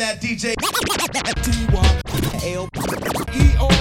[0.00, 0.54] That DJ.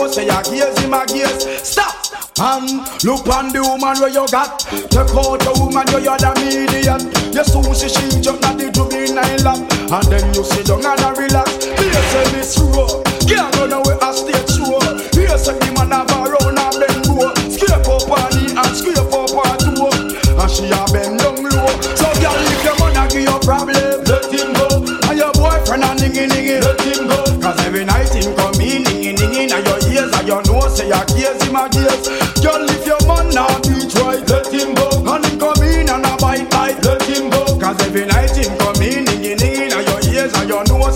[0.00, 1.44] your nose, and your ears, in my ears.
[1.62, 1.94] Stop!
[2.40, 4.64] And look on the woman where you got.
[4.64, 8.72] Take out the woman where you're the median You soon see she jump at the
[8.72, 9.60] juvenile lap?
[9.60, 11.68] And then you sit down and a relax.
[11.68, 14.80] Here say Miss Rowe Can't run away a stage show
[15.12, 17.28] Here say the man have a round and bend low.
[17.52, 21.68] Scrape up on knee and scrape up on toe And she a bend down low.
[21.92, 24.80] So girl if your man a give you problem Let him go
[25.12, 26.79] And your boyfriend a ningy ningy Let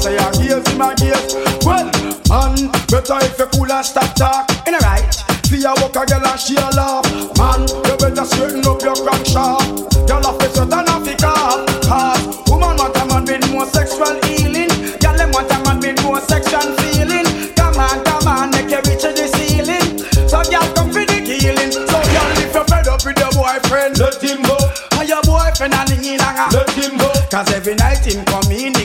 [0.04, 1.32] say your gears him a gears.
[1.64, 1.88] Well,
[2.28, 4.52] man, better if you cool and stop talk.
[4.68, 5.08] In a right,
[5.48, 7.08] see a walk a girl and she a laugh.
[7.40, 9.64] Man, you better straighten up your crack sharp.
[10.04, 11.64] Girl, off sweat and off the car.
[11.88, 12.20] Cause
[12.52, 14.68] woman want a man with more sexual healing.
[15.00, 17.24] Girl, them want a man with more sexual feeling.
[17.56, 20.04] Come on, come on, make you reach the ceiling.
[20.28, 21.72] So girl, come for the healing.
[21.72, 24.56] So girl, if you're fed up with your boyfriend, let him go.
[25.00, 27.08] And your boyfriend a dinging danga, let him go.
[27.32, 28.76] Cause every night him come in,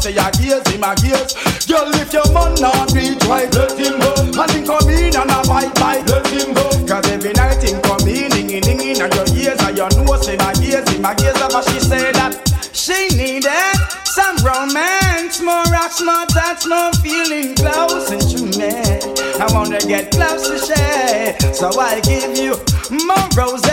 [0.00, 1.36] say I gears, him a gears.
[1.68, 4.12] Girl, if your man not it right, let him go.
[4.40, 6.66] And him come in and I bite bite, let him go.
[6.88, 10.36] Cause every night him come in, dinging dinging, and your ears and your nose say
[10.36, 11.38] my gears, him a gears.
[11.38, 12.32] But she say that
[12.72, 13.76] she needed
[14.08, 18.72] some romance, more rocks, more touch, more feeling close to me.
[19.38, 22.56] I wanna get close to share, so I give you
[23.06, 23.69] more roses,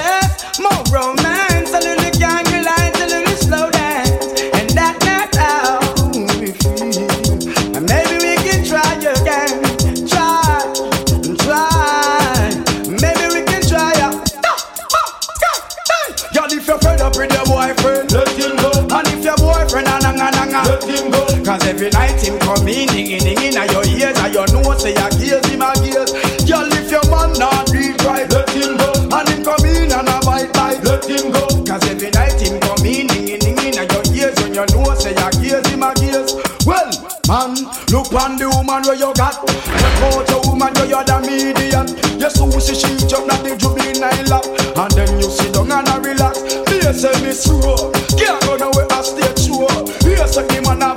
[22.65, 26.11] in, dinging dinging, and your ears and your nose say your gears, him a gears.
[26.47, 28.89] Girl, if your man not it right, let him go.
[29.13, 31.45] And him come in and a bite bite, let him go.
[31.67, 35.13] Cause every night him come in, dinging dinging, and your ears and your nose say
[35.13, 36.33] your gears, him a gears.
[36.65, 36.89] Well,
[37.29, 37.53] man,
[37.93, 39.37] look on the woman where you got.
[39.45, 41.87] Check out your woman you're the median.
[42.17, 45.87] You soon see she jump at the juvenile lap, and then you sit down and
[45.87, 46.41] a relax.
[46.71, 49.67] Here say Miss Rowe, can't run away a stage show.
[50.01, 50.96] Here say the man have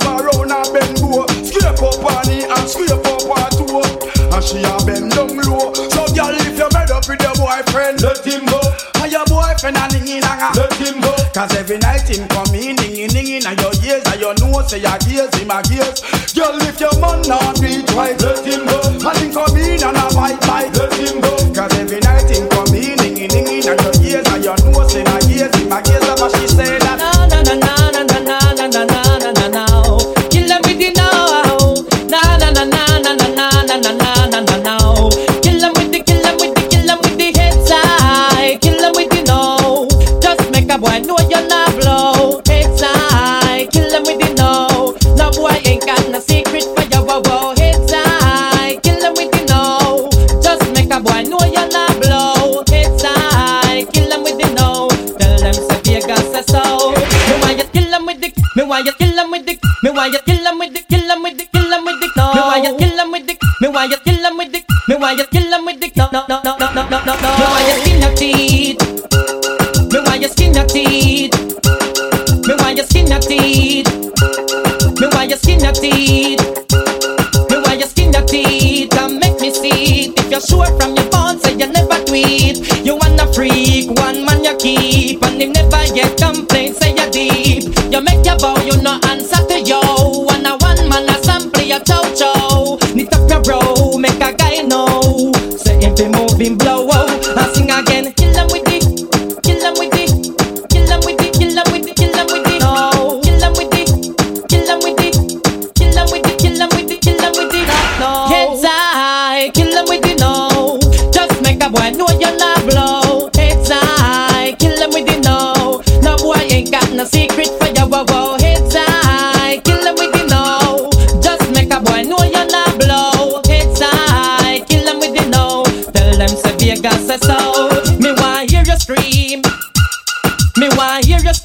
[11.33, 14.83] Cause every night him come in, dinging dinging, and your ears and your nose say
[14.83, 16.03] your gears, him a gears.
[16.35, 18.79] Girl, if your man not it right, let him go.
[18.99, 21.31] And him come in and a bite bite, let him go.
[21.55, 23.90] Cause every night him come in, dinging dinging, and your
[58.53, 61.11] Me why you kill em with the Me why you kill em with the Kill
[61.11, 62.33] em with the Kill em with the no.
[62.33, 65.11] Me why you kill em with the Me why you kill with the Me why
[65.13, 66.50] you kill with the no no no.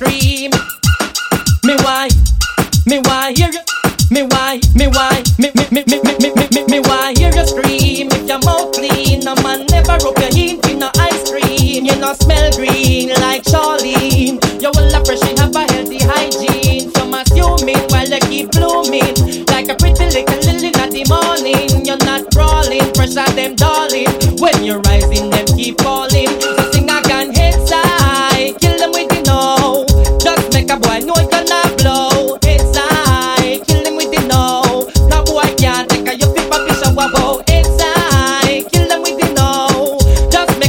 [0.07, 0.76] Dream.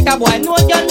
[0.08, 0.87] Cowboy knows your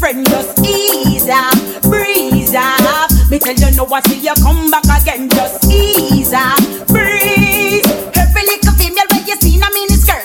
[0.00, 1.52] friend Just ease up,
[1.82, 3.10] breeze up.
[3.30, 6.56] Me tell you no I see you come back again Just ease up,
[6.88, 7.84] breeze.
[8.16, 10.24] Every little female when you see in a mini skirt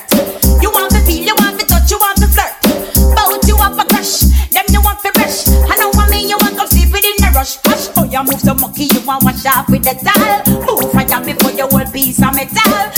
[0.64, 2.56] You want to feel, you want to touch, you want to flirt.
[3.14, 4.24] Bout you up a crush,
[4.56, 7.32] them you want to rush I know what me you want come sleep within a
[7.36, 10.40] rush Hush, oh you move so monkey you want wash off with the towel.
[10.66, 12.95] Move fire before you whole piece of metal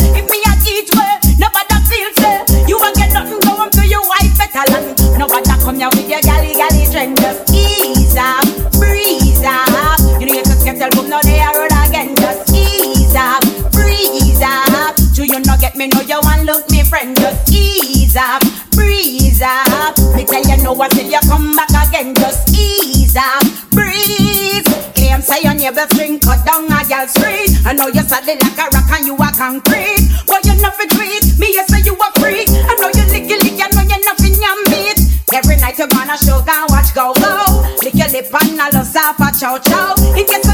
[15.90, 18.42] know you want look me friend Just ease up,
[18.72, 19.98] breeze up.
[20.16, 24.66] Me tell you no until you come back again Just ease up, breeze.
[24.96, 28.58] Claim say your neighbor string cut down a girl street I know you're solid like
[28.58, 31.94] a rock and you a concrete But you not for tweet, me you say you
[31.94, 32.50] a freak.
[32.50, 35.00] I know you lick it, lick, I know you nothing your meat.
[35.34, 39.20] Every night you gonna show watch go go Lick your lip and I love off
[39.20, 39.94] a chow chow.
[40.16, 40.47] In case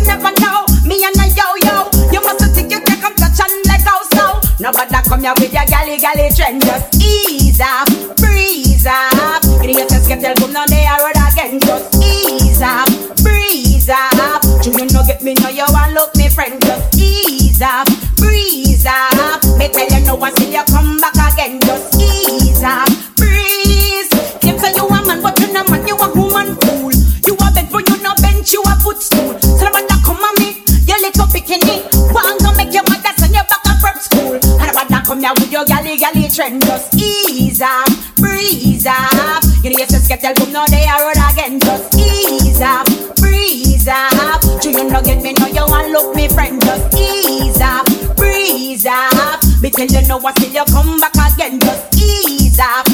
[4.64, 6.62] Nobody come here with your galley galley trend.
[6.62, 9.44] Just ease up, breeze up.
[9.62, 11.60] You just get tell boom now they are road again.
[11.60, 12.88] Just ease up,
[13.22, 14.42] breeze up.
[14.64, 16.62] Do you know get me know you want look me friend.
[16.64, 19.44] Just ease up, breeze up.
[19.58, 20.34] Me tell you no one
[36.04, 39.44] galley galley trend Just ease up, breeze up.
[39.64, 41.60] You know you just get tell boom now they are road again.
[41.60, 42.86] Just ease up,
[43.16, 44.42] breeze up.
[44.62, 45.34] Do you no get me?
[45.34, 46.62] Know you want look me friend.
[46.62, 47.86] Just ease up,
[48.18, 49.40] breeze up.
[49.62, 51.60] Me tell you no what till you come back again.
[51.60, 52.86] Just ease up,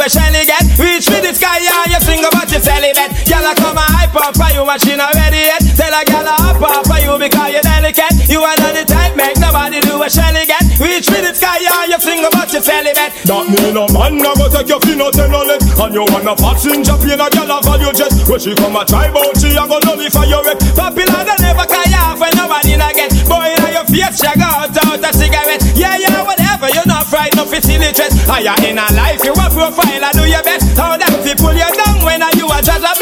[0.00, 0.64] a shelly get.
[0.80, 3.12] Reach for the sky, yeah, you single about you celibate.
[3.28, 5.62] Girl, I come and hype up for you, and she not ready yet.
[5.76, 8.14] Tell a girl I hop up for you because you're delicate.
[8.28, 10.64] You are not the type, make nobody do a shelly get.
[10.80, 13.12] Reach for the sky, yeah, you single but you celibate.
[13.28, 16.02] That mean a man a go take your fin out and all it And you
[16.08, 19.36] want a passenger plane a girl a value jet When she come a try bout
[19.36, 23.12] she a go nullify your wreck Popular they never carry off when nobody not get
[23.28, 26.39] Boy in your face she go out out a cigarette Yeah yeah whatever
[27.26, 30.24] you not frightened of it's illiterate Higher in a life you a profile I do
[30.24, 30.76] your best.
[30.76, 32.99] How them pull you down when a you a judge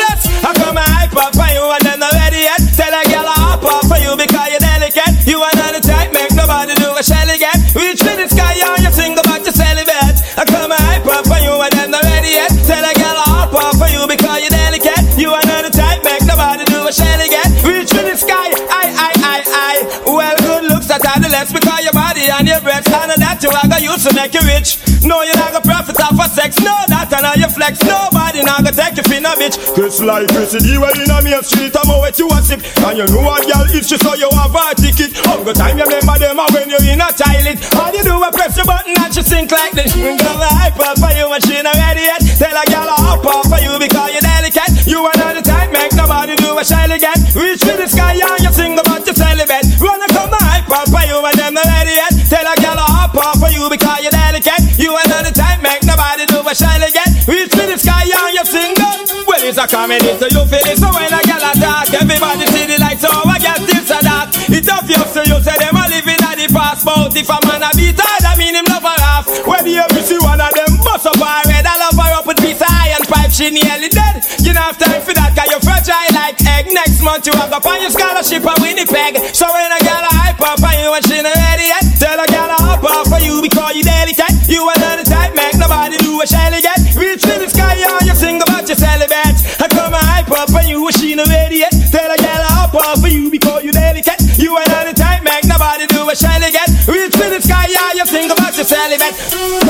[24.18, 24.82] make you rich.
[25.06, 26.58] No, you're not gonna profit off of sex.
[26.58, 27.78] No, that and you flex.
[27.86, 29.54] Nobody not gonna take you for no bitch.
[29.78, 32.60] Cause like you were in a main street, I'm over to a sip.
[32.82, 35.14] And you know what, girl, just so you have a ticket.
[35.22, 37.62] Hunger time, you remember them when you're in a toilet.
[37.78, 39.94] All you do is press the button and she sink like this.
[39.94, 42.22] Girl, I hype up for you and she not ready yet.
[42.42, 44.72] Tell a girl I hop off for you because you're delicate.
[44.82, 47.18] You another type, make nobody do a shy again.
[47.38, 47.86] Reach for the
[53.28, 54.64] off for you because you're delicate.
[54.80, 57.12] You another type, make nobody do a shy again.
[57.28, 59.04] Reach for the sky and you sing that.
[59.28, 60.76] Well, it's a comedy, so you feel it.
[60.80, 64.32] So when a girl attack, everybody see the lights, so I get still so that.
[64.48, 67.12] It's obvious, so you say them a living at the passport.
[67.12, 69.28] If a man a beat her, that mean him love her half.
[69.44, 72.40] When you see one of them bust up her head, I love her up with
[72.40, 74.24] piece of iron pipe, she nearly dead.
[74.40, 76.72] You don't have time for that, cause you're fragile like egg.
[76.72, 79.20] Next month you have up on your scholarship at Winnipeg.
[79.36, 79.77] So when a
[98.68, 99.67] celibate.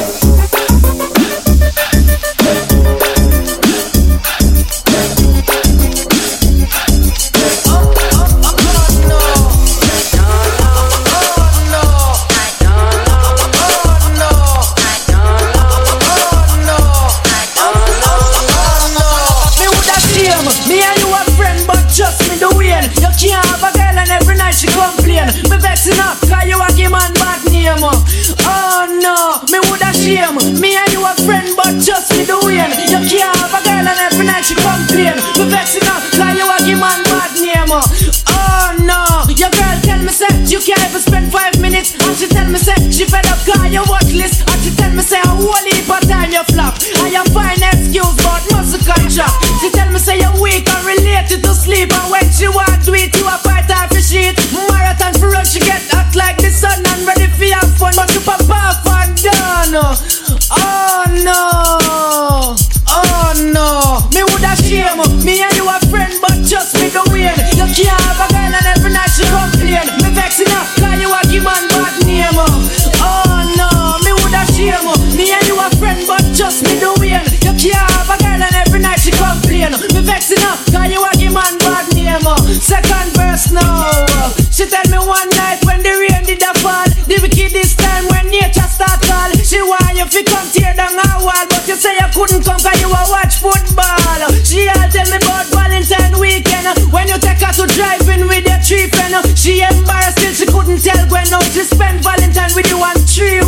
[80.72, 82.24] Cause you a give man bad name.
[82.26, 82.36] Oh.
[82.58, 83.62] Second verse now.
[83.62, 84.34] Oh.
[84.50, 86.88] She tell me one night when the rain did a fall.
[87.06, 89.30] The wicked this time when nature start call.
[89.42, 92.60] She want you fi come tear down her wall, but you say you couldn't come
[92.60, 94.22] cause you a watch football.
[94.42, 98.60] She all tell me about Valentine weekend when you take her to driving with your
[98.60, 99.14] three friend.
[99.38, 103.40] She embarrassed till she couldn't tell when out she spend Valentine with you and three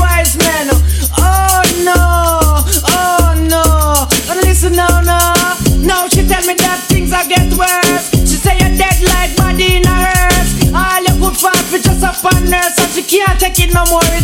[13.91, 14.20] more.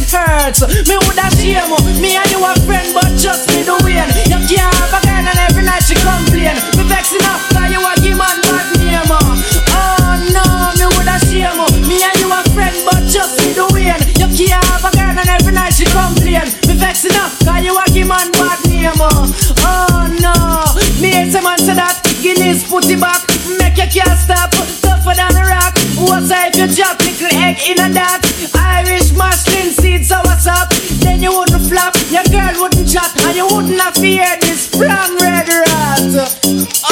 [34.01, 36.13] Feared this from red rat.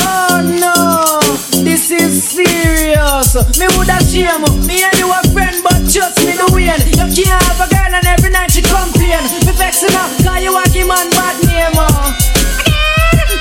[0.01, 1.21] Oh no,
[1.63, 3.35] this is serious.
[3.59, 6.65] Me woulda shame, me and you a friend, but just me the way.
[6.65, 9.23] You can't have a girl and every night she complain.
[9.45, 11.77] Me vexing her, cause you a give man bad name.
[11.77, 12.13] Uh.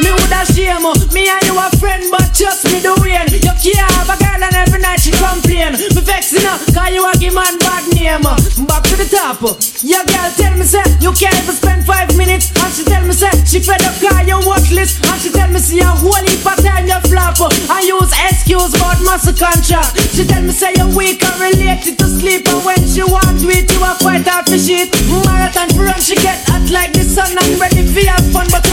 [0.01, 3.91] Me woulda shame Me and you a friend but just me the way You can't
[3.93, 7.34] have a girl and every night she complain Me vexing her cause you a give
[7.34, 9.39] man bad Back to the top.
[9.79, 12.51] Your girl tell me say You can't even spend five minutes?
[12.51, 15.55] And she tell me say She fed up cause you worthless And she tell me
[15.63, 17.39] see a whole heap of time you flop.
[17.72, 19.95] I use excuse but muscle contract.
[20.12, 22.43] She tell me say you're weak and related to sleep.
[22.51, 24.91] And when she want to eat you a fight out for shit.
[25.24, 28.51] Marathon run she get hot like the sun And ready for have fun.
[28.51, 28.72] But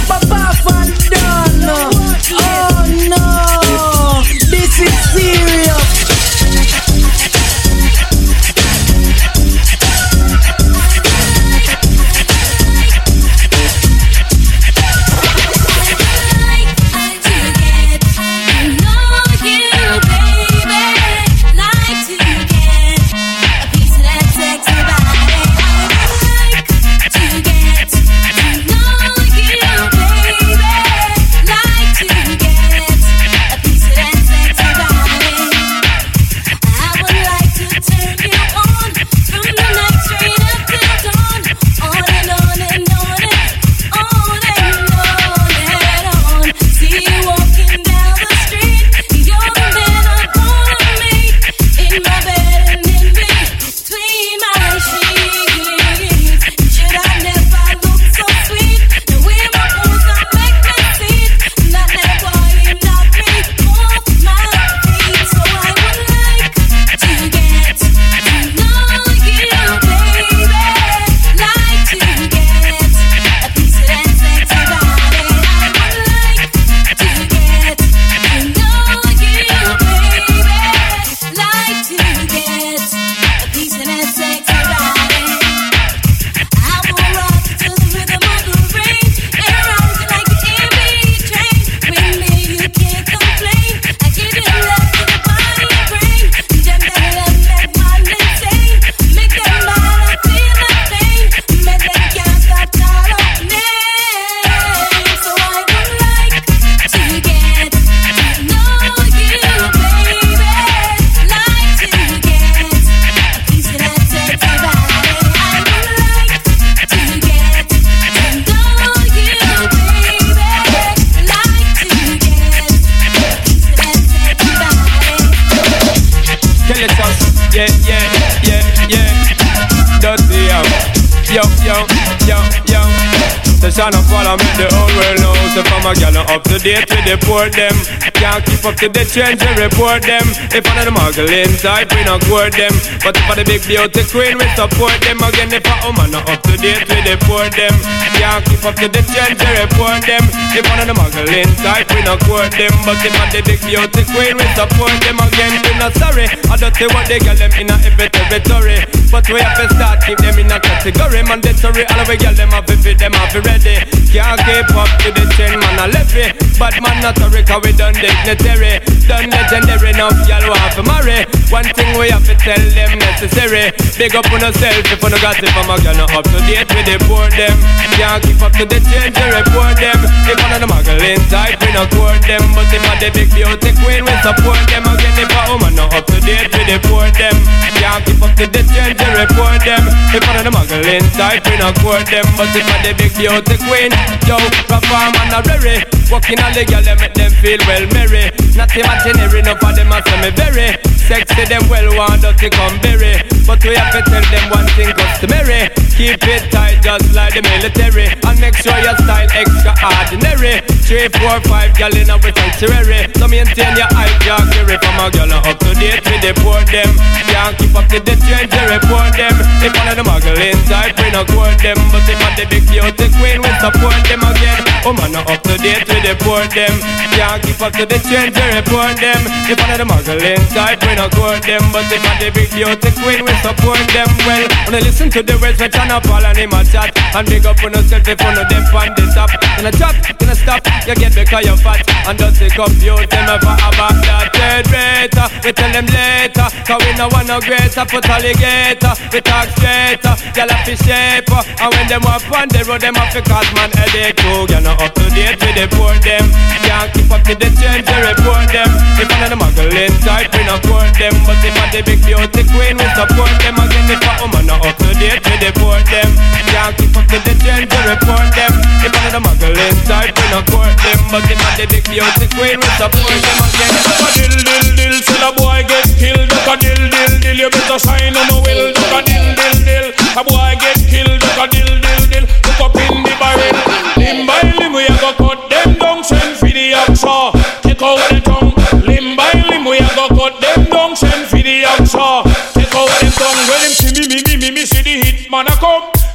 [133.80, 135.32] Shine of follow make the whole world know.
[135.56, 138.09] So from a gal up to date with the poor them.
[138.20, 140.20] Can't keep up to the trends and report them.
[140.52, 142.68] If one of the muggling type, we not court them.
[143.00, 145.24] But if for the big beauty queen, we support them.
[145.24, 147.72] Again, if a woman not up to date the poor them.
[148.20, 150.20] Can't keep up to the trends and report them.
[150.52, 152.68] If one of the muggling type, we not court them.
[152.84, 155.16] But if for the big beauty queen, we support them.
[155.16, 156.28] Again, we not sorry.
[156.52, 158.84] I don't say what they got them in a every territory.
[159.08, 161.24] But we have to start keep them in a category.
[161.24, 163.80] Mandatory, all we get them to fit them have ready.
[164.12, 166.36] Can't keep up to the ten man a levy.
[166.60, 168.80] But man not a cause we done dignitary.
[169.06, 171.26] Done legendary now y'all want to marry.
[171.50, 173.74] One thing we have to tell them necessary.
[173.98, 176.70] Big up on yourself if you got it from a girl not up to date
[176.70, 177.56] with the poor them.
[177.98, 179.98] Can't keep up to the change to report them.
[180.26, 182.42] If one of the muggling type we not court them.
[182.54, 184.82] But if a the big beauty queen we support them.
[184.86, 187.36] Again if a woman not up to date with the poor them.
[187.78, 189.84] Can't keep up to the change to report them.
[190.14, 192.26] If one of the muggling type we not court them.
[192.38, 193.90] But if a the big beauty queen,
[194.26, 194.38] yo,
[194.70, 195.99] perform and a rare.
[196.10, 198.34] Walking all the girl, make them feel well merry.
[198.58, 200.74] Not imaginary, no for them a say me very.
[201.06, 203.22] Sexy them well want to come berry.
[203.46, 205.70] But we have to tell them one thing customary.
[205.94, 208.10] Keep it tight just like the military.
[208.26, 210.62] And make sure your style extraordinary.
[210.82, 213.06] Three, four, five gal in our sanctuary.
[213.14, 216.90] So maintain your eye jaggery from a girl up to date with the poor them.
[217.30, 219.34] Can't keep up to the trend, they report them.
[219.62, 221.78] If one of the muggling type, we not court them.
[221.94, 224.62] But if one the big beauty queen, we support them again.
[224.86, 226.74] Oh man, up to date with the poor them.
[227.16, 229.20] Can't keep up to the trend, they report them.
[229.50, 231.62] If one of the muggling type, we not court them.
[231.72, 234.08] But if one the big beauty queen, we support them.
[234.24, 236.94] Well, when I listen to the words, we turn up all and him a chat.
[237.14, 239.30] And big up on yourself if one of them on the top.
[239.58, 241.84] In a drop, in a stop, you get because you're fat.
[242.08, 245.16] And just the confuse them ever about that third rate.
[245.44, 247.84] We tell them later, cause we no want no greater.
[247.84, 250.14] Put alligator, we talk straighter.
[250.14, 251.30] Uh, y'all have to shape.
[251.30, 251.42] Uh.
[251.60, 254.46] And when them up on the road, them have to cause man headache too.
[254.50, 256.24] You're not up to date with the poor them.
[256.62, 258.70] Can't keep up to the change, they report them.
[259.00, 261.14] If of the muggling type, we not court them.
[261.26, 263.58] But if one the big beauty queen, we support them.
[263.58, 266.10] Again, if a woman not up to date the poor them.
[266.50, 268.52] Can't keep up to the change, they report them.
[268.84, 270.98] If of the muggling type, we not court them.
[271.08, 273.72] But if one the big beauty queen, we support them again.
[274.04, 276.28] A dill dill dill, till a boy get killed.
[276.28, 278.74] Duck a dill dill dill, you better sign on the will.
[278.74, 281.18] Dill dill dill, a boy get killed.
[281.22, 281.79] Duck a dill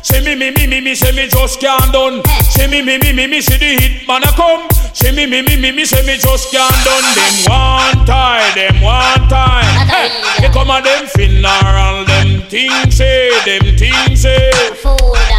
[0.05, 2.21] Say me, me, me, me, me, say me just can't done.
[2.53, 4.69] Say me, me, me, me, me, see the hit man a come.
[4.93, 7.01] Say me, me, me, me, me, say me just can't done.
[7.17, 9.65] Them one time, them one time.
[9.89, 14.51] Hey, they come a them funeral, them things say, them things say.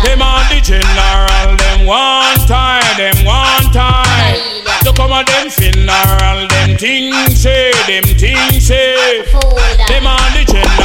[0.02, 4.34] Them a the general, them one time, them one time.
[4.82, 9.22] They come a them funeral, them things say, them things say.
[9.86, 10.75] Them a the general,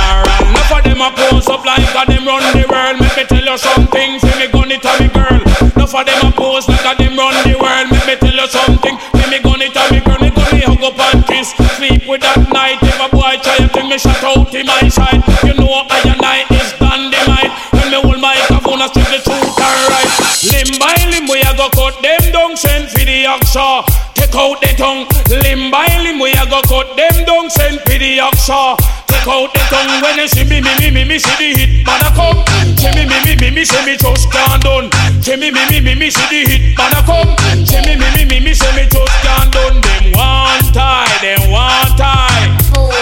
[1.02, 3.02] them a pose up like a them run the world.
[3.02, 5.42] Let me tell you something, see me gun it a me girl.
[5.74, 7.90] Enough of them a pose like a them run the world.
[7.90, 10.22] Let me tell you something, see me gun it a me girl.
[10.22, 12.78] Me gun me hug up and kiss, sleep with that night.
[12.86, 15.26] If a boy try to me shut out in my side.
[15.42, 17.54] You know I and I is dynamite.
[17.74, 20.12] When me hold my microphone, I speak the truth and right.
[20.54, 23.90] Limb by limb, we a go cut them down, send for the hacksaw.
[24.14, 27.98] Take out the tongue, limb by limb, we a go cut them down, send for
[27.98, 28.78] the hacksaw.
[29.22, 31.86] Stick out the tongue when you see me, me, me, me, me, see the hit
[31.86, 32.42] man a come.
[32.74, 34.90] See me, me, me, me, me, see me just can't done.
[35.22, 37.30] See me, me, me, me, me, see the hit man a come.
[37.62, 39.78] See me, me, me, me, me, see me just can't done.
[39.78, 42.50] Them one tie, them one tie.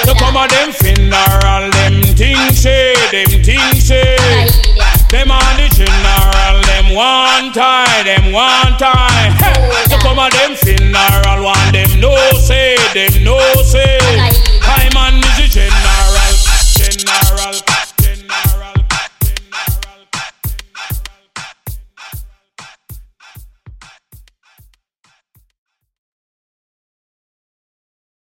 [0.04, 4.20] So come on them funeral, them things say, them things say.
[5.08, 9.32] Them on the general, them one tie, them one tie.
[9.88, 12.12] So come on them funeral, one them no
[12.44, 13.96] say, them no say.
[14.68, 15.49] I'm on musician.